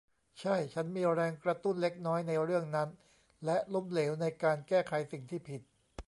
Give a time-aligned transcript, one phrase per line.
[0.39, 2.89] ใช่ฉันมีแรงกระตุ้นเล็กน้อยในเรื่องนั้น
[3.45, 5.61] และล้มเหลวในการแก้ไขสิ่งที่ผิด